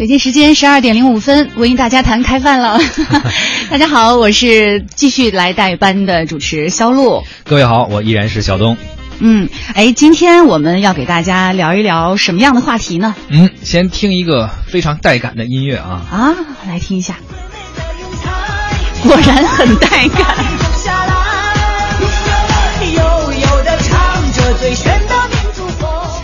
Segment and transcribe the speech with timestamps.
[0.00, 2.80] 北京时间十二点零五分，文艺大家谈开饭了。
[3.68, 7.22] 大家好，我是继续来代班的主持肖璐。
[7.44, 8.78] 各位好，我依然是小东。
[9.18, 13.14] 嗯，哎，今天我们要给大家聊一聊什么样的话题呢？
[13.28, 16.34] 嗯，先听一个非常带感的音乐啊啊，
[16.66, 17.16] 来听一下，
[19.02, 20.34] 果然很带感。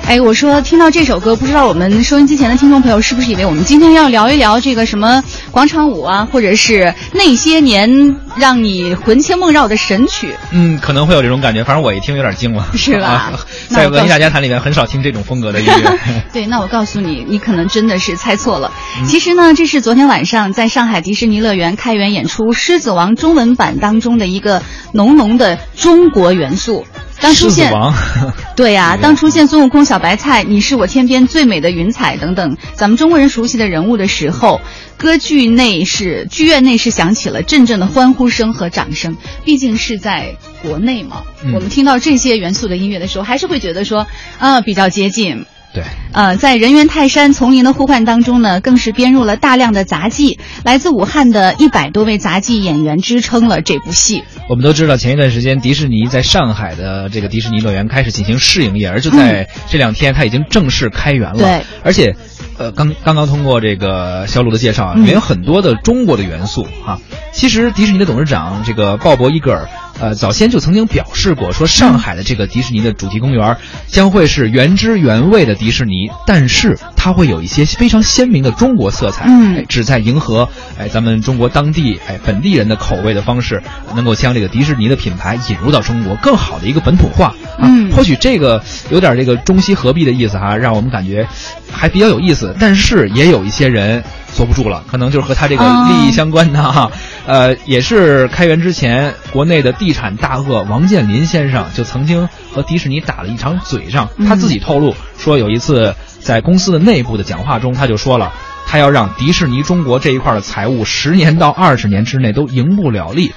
[0.07, 10.33] 哎，我说听到这首歌，不知道我们收音机前的听众朋友是不是以为我们今天要聊一聊这个什么广场舞啊，或者是那些年让你魂牵梦绕的神曲？
[10.53, 13.33] 嗯，可能会有这种感觉，反正我一听有点惊了，是吧？
[13.69, 15.99] 在文艺大家谈里面很少听这种风格的音乐。
[16.33, 18.71] 对，那我告诉你，你可能真的是猜错了。
[19.09, 24.63] 其实呢，这是昨天晚上在上海迪士尼乐园开园演出《狮子王》中文版当中的一个
[24.93, 26.87] 浓浓的中国元素。
[27.21, 27.73] 当出现，
[28.57, 34.61] 对呀， 当出现孙悟空、小白菜、你是我天边最美的云彩等等咱们中国人熟悉的人物的时候，
[34.97, 39.17] 歌剧内是剧院内是响起了阵阵的欢呼声和掌声。
[39.45, 41.23] 毕竟是在国内嘛，
[41.55, 44.07] 我们听到这些元素的音乐的时候，还是会觉得说，
[44.39, 45.47] 呃，比较接近。
[45.77, 54.25] 对，呃，在人猿泰山丛林的呼唤当中呢，更是编入了大量的杂技，来自武汉的一百多位杂技演员支撑了这部戏。
[54.49, 61.39] 我们都知道，前一段时间迪士尼在上海的这个迪士尼乐园开始进行试营业，而就在这两天，它已经正式开园了。
[61.41, 62.17] 对，而且，
[62.57, 67.01] 呃，刚刚刚通过这个小鲁的介绍，里面有很多的中国的元素哈。
[67.35, 69.69] 其实迪士尼的董事长这个鲍勃伊格尔。
[69.99, 73.57] 呃，早先就曾经表示过，说上海的这个迪士尼的主题公园
[73.89, 83.63] 将会是原汁原味的迪士尼，但是它会有一些非常鲜明的中国色彩，嗯，旨在迎合哎咱们中国当地哎本地人的口味的方式，
[83.95, 87.35] 能够将这个迪士尼的品牌引入到中国，更好的一个本土化。
[87.59, 91.27] 嗯，或许这个有点这个中西合璧的意思哈，让我们感觉
[91.73, 94.05] 还比较有意思，但是也有一些人。
[94.37, 96.93] 坐不住了，可能就是和他这个利益相关的哈，
[97.27, 104.11] 呃，也是开园之前，国内的地产大鳄王健林先生就曾经和迪士尼打了一场嘴仗。
[104.29, 108.35] 他自己透露说，有一次在公司的内部的讲话中，他就说了，
[108.67, 113.33] 他要让迪士尼中国这一块的财务十年到二十年之内都赢不了利。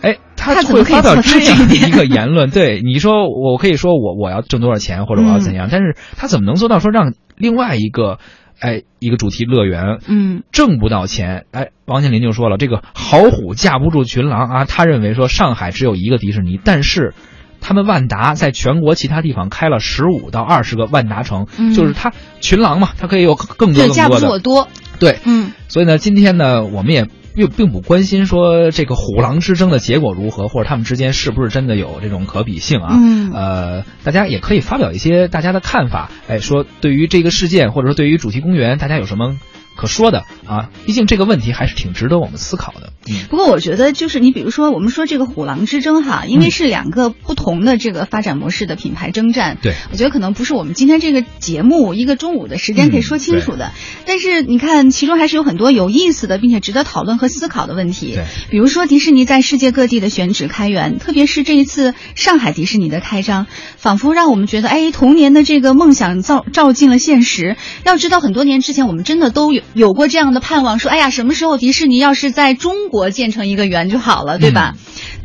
[0.00, 2.50] 哎，他会发表这样的一个言论？
[2.50, 5.66] 对你说，我可以说我我要挣多少钱，或者我要怎样？
[5.72, 8.20] 但是他怎么能做到说让另外一个？
[8.58, 11.46] 哎，一个主题乐园，嗯，挣不到钱。
[11.50, 14.64] 哎，王健林就说了，这个好虎架不住群狼啊。
[14.64, 17.14] 他认为说上海只有一个迪士尼，但是
[17.60, 23.94] 他们万达在全国其他地方开了十五到二十个万达城，就是他群狼嘛，他可以有更多更多的。
[23.94, 24.68] 架不住我多。
[24.98, 25.52] 对，嗯。
[25.68, 27.06] 所以呢，今天呢，我们也。
[27.36, 32.96] 并并不关心说这个虎狼之争的结果如何，或者他们之间是不是真的有这种可比性啊？
[32.98, 39.36] 嗯，呃，大家也可以发表一些大家的看法，哎，说对于这个事件，或者说对于主题公园，大家有什么？
[39.76, 42.92] 可说的啊，毕竟这个问题还是挺值得我们思考的。
[43.08, 49.58] 嗯，不过我觉得就是你比如说我们说这个虎狼之争哈，因为是两个不同的这个发展模式的品牌征战。
[49.60, 53.72] 对，我觉得可能不是我们今天这个节目一个中午的时间可以说清楚的。
[54.06, 58.14] 但是你看，其中还是有很多有意思的，并且值得讨论和思考的问题。
[58.14, 67.56] 对，比如说迪士尼在世界各地的选址开园，特别是这一次上海迪士尼的开张，仿佛让我们觉得，哎，童年的这个梦想照照进了现实。
[67.84, 70.40] 要知道，很多年之前我们真的都有有过这样的。
[70.40, 74.74] 盼望说：“哎呀，什么时候迪士尼要是在中国建成一个园就好了，对吧？”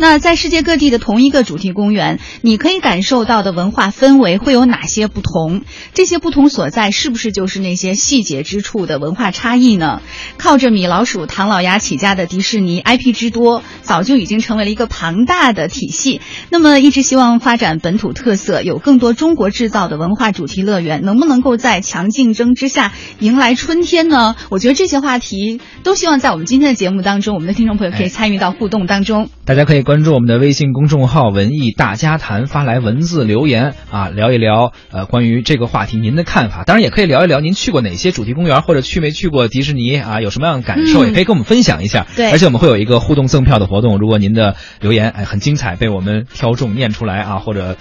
[0.02, 5.62] 那在世界各地的同一个主题公园，你可以感受到的文化氛围会有哪些不同？
[5.94, 10.02] 这些不同所在是不是就是那些细节之处的文化差异呢？
[10.40, 16.20] 靠着米老鼠、唐老鸭起家的迪士尼 IP 之多，早就已经成为了一个庞大的体系。
[16.50, 24.36] 那么，一直希望发展本土特色、有更多中国制造的文化主题乐园，能不能够在强竞争之下迎来春天呢？
[24.50, 29.30] 我觉得这些话题都希望在我们今天的节目当中，我们的听众朋友可以参与到互动当中。
[29.46, 29.91] 大家可以。
[29.92, 36.64] 关注我们的微信公众号“文艺大家谈”，发来文字留言啊，聊一聊呃关于这个话题您的看法。
[36.64, 42.08] 当然也可以聊一聊您去过哪些主题公园，或者去没去过迪士尼啊，有什么样的感受，也可以跟我们分享一下。
[42.16, 47.76] 对，而且我们会有一个互动赠票的活动，如果您的留言哎很精彩，被我们挑中念出来啊，或者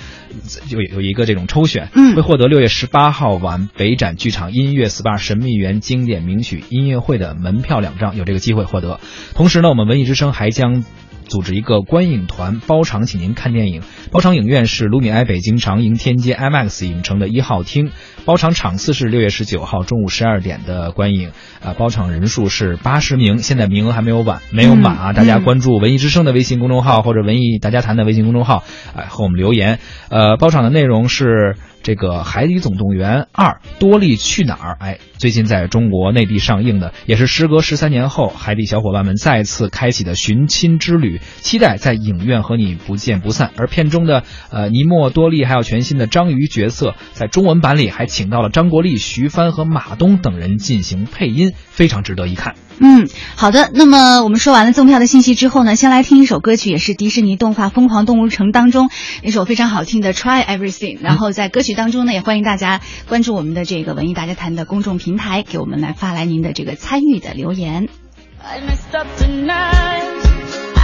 [0.69, 8.99] 有有一个这种抽选，嗯，会获得六月十八号晚北展剧场音乐 SPA 神秘园经典名曲音乐会的门票两张，有这个机会获得。
[9.37, 10.85] 同时呢，我们文艺之声还将。
[11.31, 13.83] 组织一个观影团包场，请您看电影。
[14.11, 17.93] 包场影院是卢米埃北京长楹天街 IMAX 影城的一号厅，
[18.25, 21.31] 包场场次是六月十九号中午十二点的观影，
[21.63, 25.13] 啊，包场人数是八十名，现在名额还没有满，没有满啊！
[25.13, 28.65] 大家关注文艺之声的微信公众号或者文艺大家谈的微信公众号，
[28.97, 29.79] 哎，和我们留言。
[30.09, 31.55] 呃，包场的内容是。
[31.83, 43.51] 这个《海底总动员二：多利去哪儿》哎，最近在中国内地上映的，也是时隔十三年后，海底小伙伴们再次开启的寻亲之旅，期待在影院和你不见不散。
[43.57, 52.55] 而片中的呃尼莫、多利还有全新的章鱼角色，在中文版里还请到了张国立、徐帆和马东等人进行配音，非常值得一看。
[52.83, 53.07] 嗯，
[53.37, 53.71] 好的。
[53.75, 58.89] 那么我们说完了赠票的信息之后呢，先来听一首歌曲，也是迪士尼动画《疯狂动物城》当中
[59.23, 60.99] 一首非常好听的《Try Everything》。
[61.03, 67.91] 然后在歌曲当中呢，也欢迎大家关注我们的这个文艺大家谈的公众平台，给我们来发来您的这个参与的留言。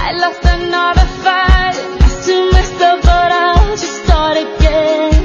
[0.09, 1.75] I lost another fight.
[2.29, 5.16] I messed up, but I'll just start again.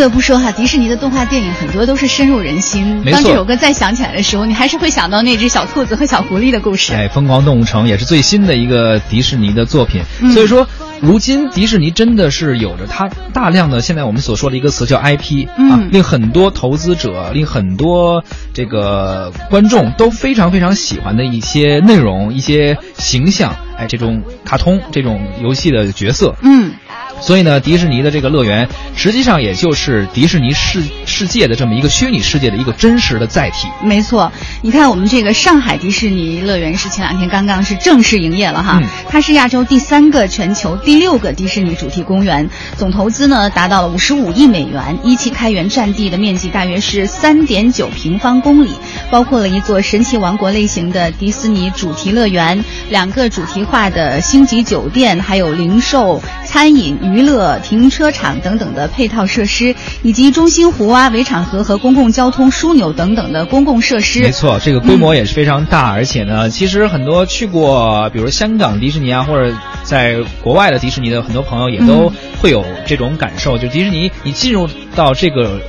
[0.00, 3.04] 得不说哈，迪士尼的动画电影很多都是深入人心。
[3.10, 6.92] 当这首歌再响起来的时候，你还是会想到那只小兔子和小狐狸的故事。
[6.94, 10.02] 哎，疯狂动物城也是最新的一个迪士尼的作品。
[10.32, 10.66] 所以说，
[11.00, 18.24] 如今迪士尼真的是有着它大量的现在我们所说的一个词叫 IP 啊，令很多投资者、令很多
[18.54, 23.54] 这个观众都非常非常喜欢的一些内容、一些形象。
[23.80, 26.36] 哎，这种卡通、这种游戏的角色。
[26.42, 26.72] 嗯。
[27.20, 28.66] 所以呢，迪士尼的这个乐园
[28.96, 33.68] 实际上也就是迪士尼世世界的这么一个虚拟世界的一个真实的载体。
[33.82, 34.32] 没错，
[34.62, 38.80] 你看我们这个上海迪士尼乐园是前两天刚刚是正式营业了哈，
[39.10, 42.48] 它是亚洲第三个、全球第六个迪士尼主题公园，
[42.78, 48.70] 总投资呢达到了五十五亿美元，一期开园占地的面积大约是三点九平方公里，
[49.10, 56.80] 包括了一座神奇王国类型的迪士尼主题乐园，两个主题化的星级酒店，还有零售、餐饮。
[57.02, 64.20] 娱乐、停车场等等的配套设施，以及中心湖啊、围场河和公共交通枢纽等等的公共设施。
[64.20, 75.60] 没错，这个规模也是非常大，而且呢，其实很多去过，比如香港迪士尼啊，或者在国外的迪士尼的很多朋友也都会有这种感受，就迪士尼，你进入到这个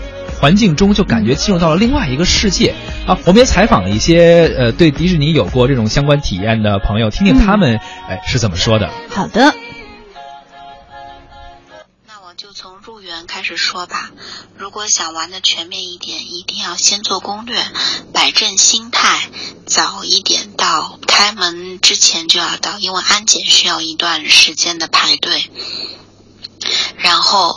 [0.42, 3.18] 环境中，就感觉进入到了另外一个世界啊。
[3.26, 7.80] 我们也采访了一些呃对迪士尼有过这种相关体验的朋友，听听他们
[8.10, 8.90] 哎是怎么说的。
[9.10, 9.54] 好的。
[12.38, 14.10] 就从入园开始说吧，
[14.58, 17.56] 如果想玩的全面一点，一定要先做攻略，
[18.14, 19.30] 摆正心态，
[19.68, 25.44] 早一点到，开门之前就要到，因为安检需要一段时间的排队。
[26.98, 27.56] 然后，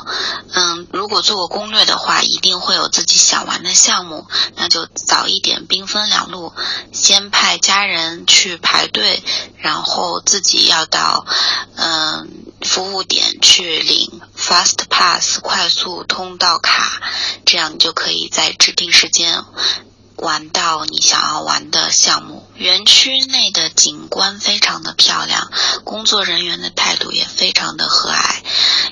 [0.53, 6.53] 嗯，如果做过攻略的话，一定会有自己想玩的项目，那就早一点兵分两路，
[6.93, 9.23] 先派家人去排队，
[9.59, 11.27] 然后自己要到，
[11.77, 12.29] 嗯，
[12.63, 17.01] 服务点去领 Fast Pass 快速通道卡，
[17.45, 19.45] 这样你就可以在指定时间。
[20.17, 25.51] 玩到你想要玩的项目，园区内的景观非常的漂亮，
[25.85, 28.37] 工作人员的态度也非常的和蔼。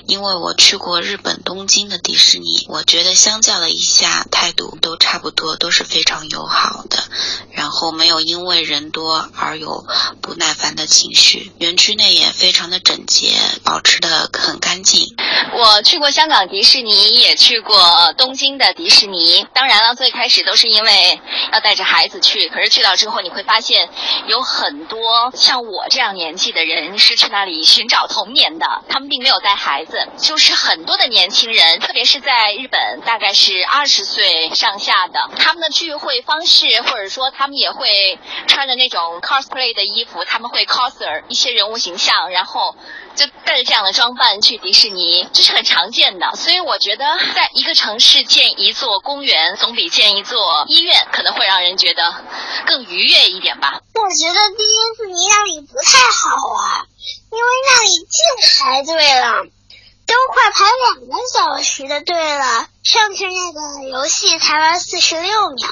[0.05, 7.03] 因为我去过日本东京的迪士尼，我觉得相较了一下，态度都差不多，都是非常友好的。
[7.51, 9.85] 然后没有因为人多而有
[10.21, 11.51] 不耐烦的情绪。
[11.59, 15.15] 园区内也非常的整洁，保持的很干净。
[15.55, 19.47] 我去过香港迪士尼，也去过东京的迪士尼。
[19.53, 21.12] 当然了，最开始都是因为
[21.51, 23.89] 要带着孩子去，可是去到之后，你会发现
[24.27, 42.75] 有很多像我这样年纪的人是去那里寻找童年的，他们并没有带孩子，就是很多的年轻人，特别是在日本，大概是二十岁上下的，他们的聚会方式，或者说他们也会穿着那种 cosplay 的衣服，他们会 coser 一些人物形象，然后。
[43.15, 46.31] 就带着这样的装扮去迪士尼，这是很常见的。
[46.35, 47.05] 所以我觉得，
[47.35, 52.23] 在一个城市建一座公园，总比建一座医院可能会让人觉得
[52.65, 53.81] 更愉悦一点吧。
[53.93, 56.87] 我觉得第一次你那里不太好玩，
[57.31, 59.43] 因为那里净排队了，
[60.05, 62.67] 都快排两个小时的队了。
[62.83, 65.69] 上次那个游戏才玩四十六秒。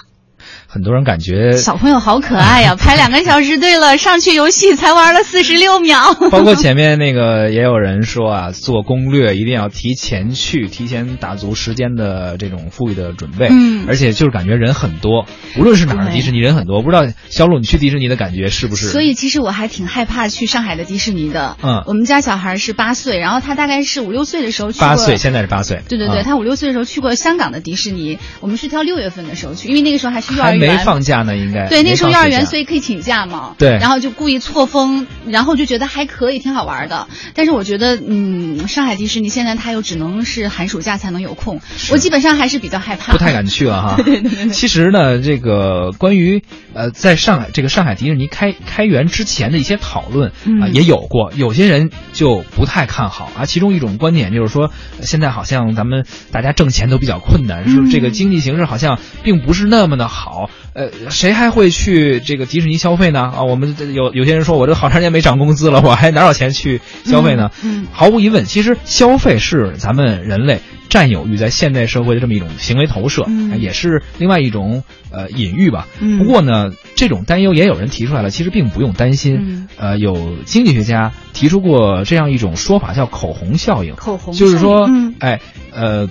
[0.73, 6.13] 很多人感觉小朋友好可爱呀， 排两个小时队了，上去游戏才玩了四十六秒。
[6.31, 13.49] 包括前面那个也有人说啊，做攻略一定要提前去，提前打足时间的这种富裕的准备。
[13.51, 15.25] 嗯，而且就是感觉人很多，
[15.59, 16.81] 无论是哪儿的迪士尼人很多。
[16.81, 18.87] 不知道小鲁，你去迪士尼的感觉是不是？
[18.87, 21.57] 所以其实我还挺害怕去上海的迪士尼的。
[21.61, 24.87] 嗯，我们家小孩是八岁，然后他大概是五六岁的时候去过。
[24.87, 25.81] 八岁，现在是八岁。
[25.89, 28.19] 对对对，他五六岁的时候去过香港的迪士尼。
[28.39, 31.35] 我们是挑六月份的时候去，因为那个时候还是幼儿没放假呢。
[31.35, 33.55] 应该对，那时候幼儿园，所以可以请假嘛。
[33.57, 37.07] 对，然后就故意错峰，然后就觉得还可以，挺好玩的。
[37.33, 43.95] 但是我觉得，嗯，上海迪士尼现在它又只能是寒暑假才能有空，我基本上还是比较害怕，不太敢去了哈。
[44.03, 44.49] 对对对。
[44.49, 53.45] 其实呢，这个关于呃，在上海这个上海迪士尼开开园之前的一些讨论啊，也有过，有些人就不太看好啊。
[53.45, 60.49] 其中一种观点就是说，现在好像咱们大家挣钱都比较困难，是这个经济形势好像并不是那么的好。
[60.73, 63.21] 呃，谁还会去这个迪士尼消费呢？
[63.21, 67.51] 啊，我们有有些人说，我这好长时间没涨工资了，我还哪有钱去消费呢？
[67.63, 73.25] 嗯，毫无疑问，其实消费是咱们人类占有欲在现代社会的这么一种行为投射，
[73.59, 75.87] 也是另外一种呃隐喻吧。
[76.17, 79.67] 不过呢，这种担忧也有人提出来了，其实并不用担心。
[79.77, 83.95] 呃，有经济学家提出过这样一种说法，叫口红效应。
[83.95, 84.89] 口红就是说，
[85.19, 85.41] 哎，
[85.73, 86.07] 呃。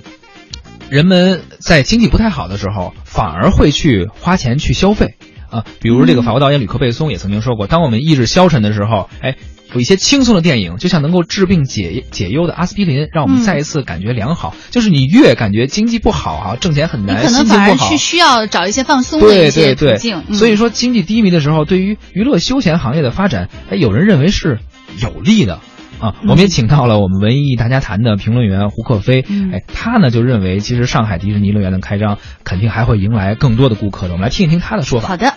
[0.91, 5.15] 人们在经济不太好的时候，反而会去花钱去消费
[5.49, 5.63] 啊。
[5.79, 9.37] 比如这个法国导演吕克·贝松也曾经说过，当我们意志消沉的时候，哎，
[9.73, 14.53] 有一些轻松的电影，就像能够治病解解忧的阿司匹林，让我们再一次感觉良好。
[14.69, 20.33] 就是你越感觉经济不好啊，挣钱很难，心情不好，去需要找一些放松的一些途径。
[20.33, 24.59] 所以说，经济低迷的时候，对于娱乐休闲行业的发展，哎，有人认为是
[25.01, 25.61] 有利的。
[26.01, 34.13] 啊，我们也请到了我们文艺大家谈的评论员胡克飞，哎，他呢就认为，其实上海迪士尼乐园的开张肯定还会迎来更多的顾客的。
[34.13, 35.09] 我们来听一听他的说法。
[35.09, 35.33] 好的，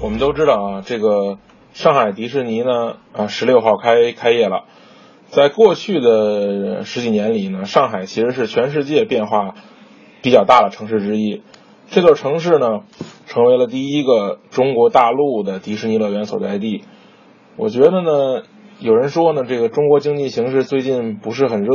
[0.00, 1.38] 我们都知道啊，这个
[1.72, 4.66] 上海迪士尼呢，啊，十六号开开业了。
[5.28, 9.56] 在过去的十几年里呢，上海其实是全世界变化
[10.22, 11.42] 比较大的城市之一。
[11.90, 12.82] 这座城市呢，
[13.26, 16.84] 成为了第一个中国大陆的迪士尼乐园所在地。
[17.56, 18.44] 我觉得呢。
[18.78, 21.70] 有人说呢，这个中国经济形势最近不是很热，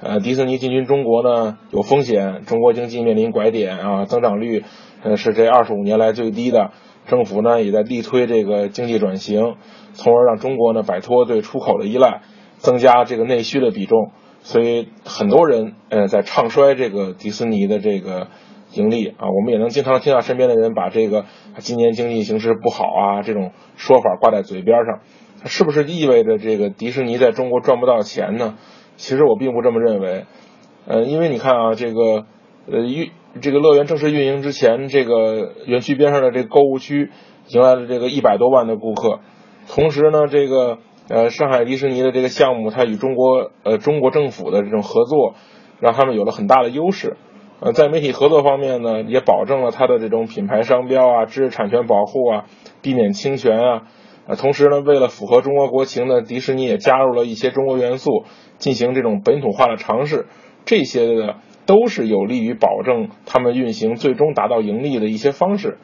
[0.00, 4.64] 呃，迪士尼进军中国呢有风险，中国经济面临拐点啊，增长率
[5.04, 6.72] 呃是这二十五年来最低的，
[7.06, 9.54] 政府呢也在力推这个经济转型，
[9.92, 12.22] 从而让中国呢摆脱对出口的依赖，
[12.56, 18.26] 增加这个内需的比重，所以很多人呃在唱衰这个迪士尼的这个
[18.72, 21.24] 盈利啊，我们也能经常听到身边的人把这个
[21.58, 24.98] 今年经济形势不好啊这种说法挂在嘴边上。
[25.46, 28.56] 是不是意味着这个迪士尼在中国赚不到钱呢？
[28.96, 30.24] 其实我并不这么认为，
[30.86, 32.24] 呃，因为你看啊，这个
[32.70, 33.10] 呃运
[33.42, 37.10] 这个乐园正式运营之前，这个园区边上的这个购物区
[37.48, 39.20] 迎来了这个一百多万的顾客，
[39.68, 45.34] 同时呢，这个呃上海迪士尼的这个项目，它与中国呃中国政府的这种合作，
[45.80, 47.18] 让他们有了很大的优势，
[47.60, 52.44] 呃，在媒体合作方面呢，也保证了它的这种品牌商标啊、知识产权保护啊、
[52.80, 53.82] 避免侵权啊。
[54.26, 58.24] 啊，同时呢，为了符合中国国情呢，迪士尼也加入了一些中国元素，
[58.58, 60.26] 进行这种本土化的尝试。
[60.64, 65.78] 这些呢，都是有利于保证他们运行最终达到盈利的一些方式。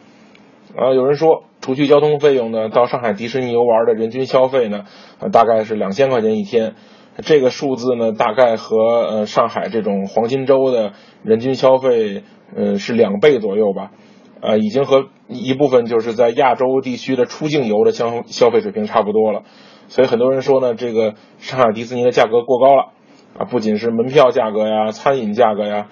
[0.76, 4.86] 啊，有人说，除去交通费用呢，到上海迪士尼游玩的人均消费呢，
[5.30, 6.74] 大概是两千块钱一天。
[7.18, 12.22] 这个数字呢，大概和呃上海这种黄金周的人均消费，
[12.56, 13.92] 呃是两倍左右吧。
[14.42, 19.44] 呃，已经和一部分就是在亚洲地区的出境游的消消费水平差不多了，
[19.86, 22.92] 所以很多人说呢，这个上海迪士尼的价格过高了，
[23.38, 25.86] 啊，不仅是门票价格呀、餐饮价格呀，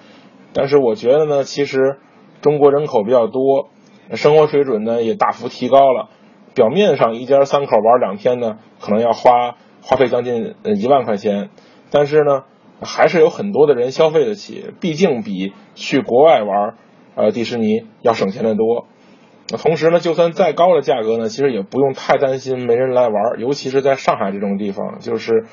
[0.51, 1.99] 但是我觉得呢，其实
[2.41, 3.69] 中国人口比较多，
[4.15, 6.09] 生活水准呢也大幅提高了，
[6.53, 11.51] 表面上一家三口玩两天呢，可能要花花费将近一万块钱，
[11.89, 12.43] 但是呢，
[12.81, 16.75] 还是有很多的人消费得起，毕竟比去国外玩，
[17.15, 18.87] 呃，迪士尼要省钱的多。
[19.47, 25.45] 同时呢，就算再高的价格呢，其实也不用太担心没人来玩儿，尤其是在上海这种地方，就是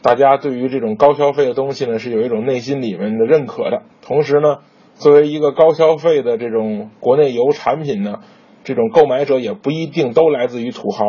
[0.00, 3.82] 大家对于这种高消费的东西呢，是有一种内心里面的认可的。
[4.00, 4.58] 同时呢，
[4.94, 8.20] 作为一个高消费的这种国内游产品呢，
[8.62, 11.04] 这种购买者也不一定都来自于土豪。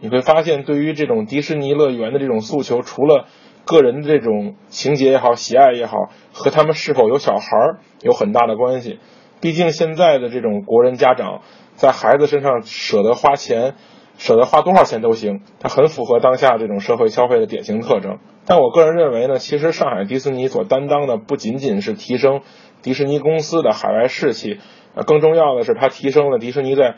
[0.00, 3.26] 你会发现，对于这种迪士尼乐园的这种诉求，除了
[3.66, 8.98] 个人的这种情节也好、喜爱也好，和他们是否有小孩儿有很大的关系。
[9.40, 11.42] 毕竟现在的这种国人家长。
[11.76, 13.74] 在孩子身上舍得花钱，
[14.16, 18.18] 舍得花多少钱都行，它很符合当下这种社会消费的典型特征。
[18.46, 22.40] 但我个人认为呢，其实上海迪士尼所担当的不仅仅是提升
[22.80, 24.58] 迪士尼公司的海外士气，
[24.94, 26.94] 呃，更重要的是它提升了迪士尼在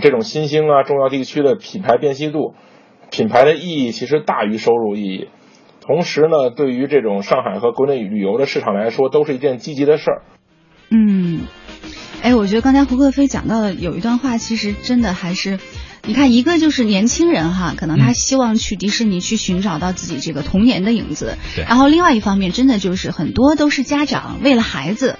[0.00, 2.56] 这种新兴啊重要地区的品牌辨析度。
[3.12, 5.28] 品牌的意义其实大于收入意义。
[5.80, 10.22] 同时呢，对于这种上海和国内旅游的市场来说，都是一件积极的事儿。
[10.90, 11.42] 嗯。
[12.22, 15.60] 哎，我觉得刚才胡克飞讲到的有一段话，其实真的还是，
[16.06, 25.16] 你看，一个就是年轻人哈，可能他希望去迪士尼去寻找到自己这个童年的影子，然后另外一方面，真的就是很多都是家长为了孩子，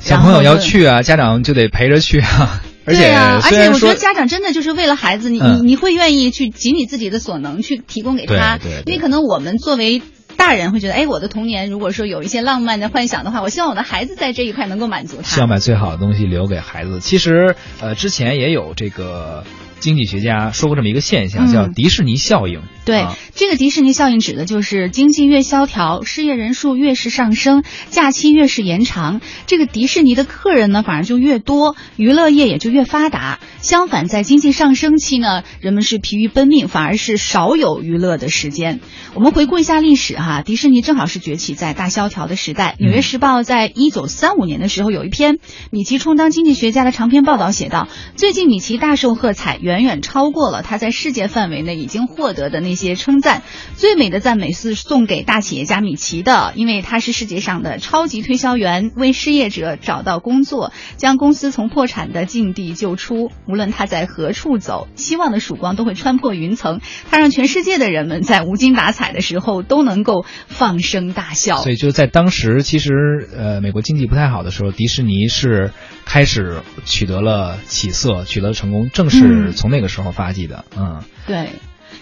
[0.00, 10.02] 小朋友要去啊，家长就得陪着去啊， 而且而且我觉得家长真的就是为了孩子，你你你会愿意去尽你自己的所能去提供给他，因为可能我们作为。
[10.38, 15.24] 大人会觉得，哎，我的童年如果说有一些浪漫的幻想的话，我希望我的孩子在这一块能够满足他。
[15.24, 17.00] 希望把最好的东西留给孩子。
[17.00, 19.44] 其实，呃，之前也有这个。
[19.80, 22.62] 经济学家说过这么一个现象，叫迪士尼效应。
[22.84, 33.40] 对，这个迪士尼效应指的就是经济越萧条，失业人数越是上升，假期越是延长，这个迪士尼的客人呢反而就越多，娱乐业也就越发达。
[33.60, 38.80] 相反，在经济上升期呢，人们是疲于奔命，反而是少有娱乐的时间。
[39.14, 42.76] 我们回顾一下历史哈，迪士尼正好是崛起在大萧条的时代。
[42.82, 45.38] 《纽约时报》在一九三五年的时候有一篇
[45.70, 49.58] 米奇充当经济学家的长篇报道，写道：最近米奇大受喝彩。
[49.68, 53.42] 远远超过了他在世界范围内已经获得的那些称赞。
[53.76, 63.30] 最美的赞美是送给大企业家米奇的，因为他是世界上的超级推销员，为失业者找到工作，将公司从破产的境地救出。
[63.46, 66.80] 无论他在何处走，希望的曙光都会穿破云层。
[67.10, 71.58] 他让全世界的人们在无精打采的时候都能够放声大笑。
[71.58, 75.72] 所以就在当时，其实呃，美国经济不太好的时候，迪士尼是
[76.08, 79.52] 开始取得了起色，取得了成功，正是。
[79.52, 81.50] 从那个时候发迹的，嗯，对，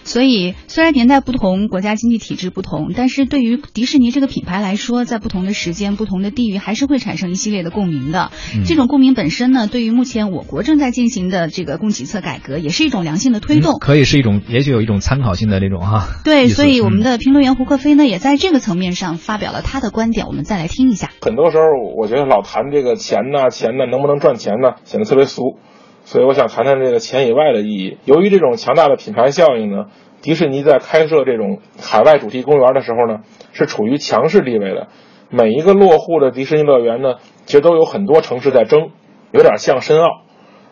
[0.07, 8.31] 所以虽然年代不同，国家经济体制不同，但是对于迪士尼这个品牌来说，在不同的时间、不同的地域，还是会产生一系列的共鸣的。
[8.65, 16.07] 这种共鸣本身呢，对于目前我国正在进行的这个供给侧改革，也是一种良性的推动，可以是一种，也许有一种参考性的这种哈。
[16.23, 21.11] 对，所以我们的评论员胡克飞呢，也在这个层面上发表了他的观点，我们再来听一下。
[21.21, 21.63] 很多时候，
[21.97, 25.57] 我觉得老谈这个钱呢，钱呢，能不能赚钱呢，显得特别俗。
[26.05, 27.97] 所以我想谈谈这个钱以外的意义。
[28.05, 29.87] 由于这种强大的品牌效应呢，
[30.21, 33.21] 迪士尼在开设这种海外主题公园的时候呢，
[33.53, 34.87] 是处于强势地位的。
[35.29, 38.89] 每一个落户的迪士尼乐园呢，其实都有很多城市在争，
[39.31, 40.07] 有点像申奥，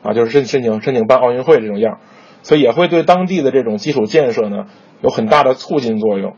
[0.02, 2.00] 啊，就是申申请申请办奥运会这种样，
[2.42, 4.66] 所以也会对当地的这种基础建设呢
[5.02, 6.36] 有很大的促进作用。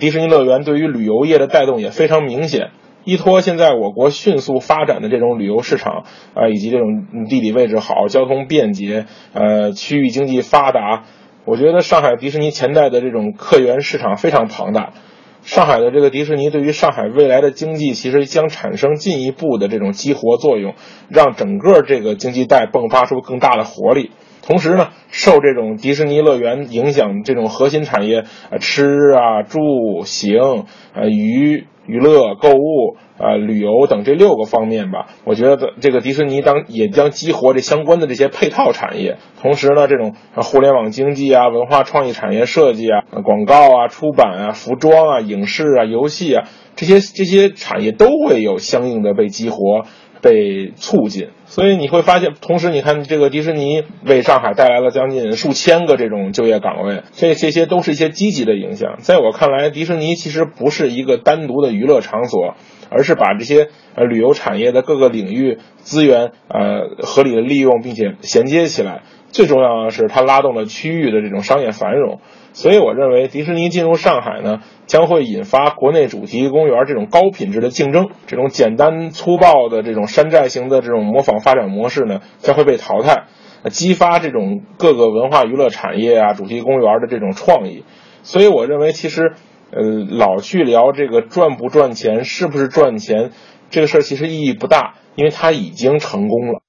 [0.00, 2.70] 迪士尼乐园对于旅游业的带动也非常明显。
[3.04, 11.02] 依托现在我国迅速发展的这种旅游市场啊，以及这种地理位置好、交通便捷、呃区域经济发达，
[11.44, 14.92] 我觉得上海迪士尼前代的这种客源市场非常庞大。
[15.42, 20.74] 上海的这个迪士尼对于上海未来的经济其实将产生进一步的这种激活作用，
[21.08, 24.12] 让整个这个经济带迸发出更大的活力。
[24.42, 29.60] 同时呢，受这种迪士尼乐园影响，这种核心产业啊，吃啊、住、
[30.04, 31.66] 行、呃、娱。
[31.84, 39.16] 娱乐、购物、啊旅游等这六个方面吧，我觉得这个迪士尼当也将激活这相关的这些配套产业。
[39.40, 46.44] 同时呢，这种互联网经济啊、文化创意产业设计啊、广告啊、出版啊、服装啊、影视啊、游戏啊
[46.76, 49.82] 这些这些产业都会有相应的被激活。
[50.22, 58.98] 被促进，所以你会发现，同时你看这个迪士尼为上海带来了将近数千个这种就业岗位，这这些都是一些积极的影响。
[59.00, 62.54] 在我看来，迪士尼其实不是一个单独的娱乐场所，
[62.88, 69.02] 而是把这些呃旅游产业的各个领域资源呃合理的利用，并且衔接起来。
[69.32, 72.20] 最重要的是，它拉动了区域的这种商业繁荣。
[72.52, 78.08] 所以我认为，迪士尼进入上海呢，将会引发国内主题公园这种高品质的竞争。
[78.26, 83.24] 这种简单粗暴的这种山寨型的这种模仿发展模式呢，将会被淘汰，
[83.70, 87.84] 激发这种各个文化娱乐产业啊、主题公园的这种创意。
[88.22, 89.32] 所以我认为，其实
[89.70, 93.30] 呃，老去聊这个赚不赚钱，是不是赚钱，
[93.70, 96.62] 这个事儿其实意义不大，因为它已经成功了。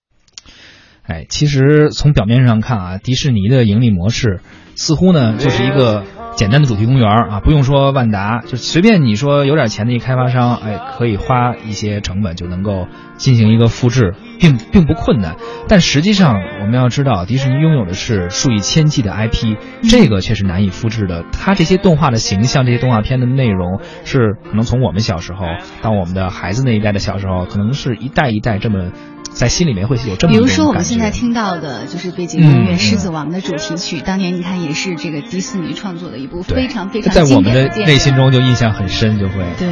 [1.06, 4.40] 哎，其实从表面上看啊，迪士尼的盈利模式
[4.76, 6.04] 似乎呢就是一个
[6.36, 15.36] 简单的主题公园啊，不用说万达，就随便你说有点钱的一开发商，哎，可以花一些成本就能够进行一个复制，并并不困难。
[15.68, 21.24] 但实际上我们要知道，迪士尼拥有的是数以千计的 IP，这个却是难以复制的。
[21.32, 25.46] 它这些动画的形象，这些动画片的内容，是可能从我们小时候
[25.84, 28.90] 到我们的孩子那一代的小时候，可能是一代一代这么。
[29.34, 39.36] 在心里面会有这么比如说我们现在听到的就是背景音乐《狮子王》的主题曲，当年你看也是这个迪士尼创作的一部非常非常在我们的内心中就印象很深，就会。
[39.60, 39.68] 对。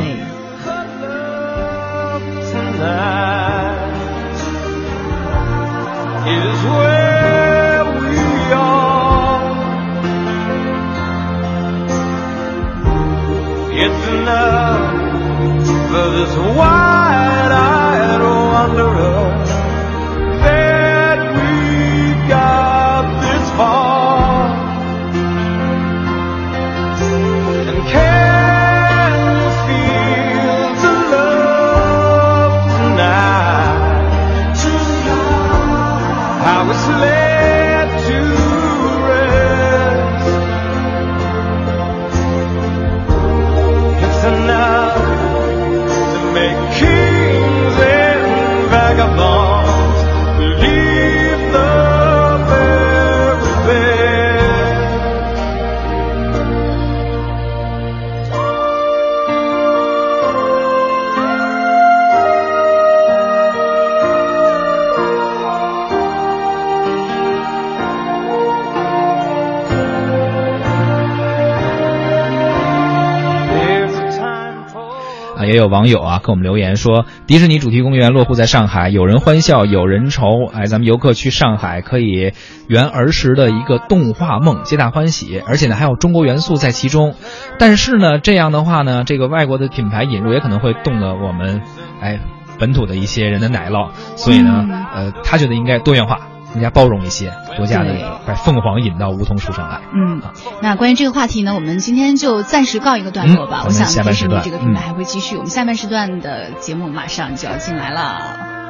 [75.51, 80.45] 也有网友啊给我们留言说，迪士尼主题公园落户在上海，有人欢笑，有人愁。
[80.53, 82.33] 哎，咱们游客去上海可以
[82.67, 85.41] 圆儿时的一个动画梦，皆大欢喜。
[85.45, 87.15] 而且呢，还有中国元素在其中。
[87.59, 91.61] 但是呢，这样的话呢，这个外国的品牌引入也可能会动了我们，
[92.01, 92.19] 哎，
[92.57, 93.89] 本土的一些人的奶酪。
[94.15, 96.19] 所以呢，呃，他觉得应该多元化。
[96.53, 99.81] 更加包容一些，国家的把凤凰引到梧桐树上来。
[99.93, 100.21] 嗯，
[100.61, 103.63] 那关于这个话题呢，我们今天就暂时告一个段落吧。
[103.65, 105.35] 我想下半时段这个品牌还会继续。
[105.37, 108.60] 我们下半时段的节目马上就要进来了。